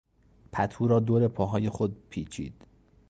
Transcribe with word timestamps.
پتو 0.51 0.87
را 0.87 0.99
دور 0.99 1.27
پاهای 1.27 1.69
خود 1.69 2.09
پیچید. 2.09 2.53